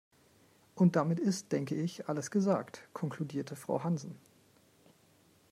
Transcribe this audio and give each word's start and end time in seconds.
"Und 0.73 0.95
damit 0.95 1.19
ist 1.19 1.51
denke 1.51 1.75
ich 1.75 2.09
alles 2.09 2.31
gesagt", 2.31 2.89
konkludiert 2.91 3.51
Frau 3.51 3.83
Hansen. 3.83 4.17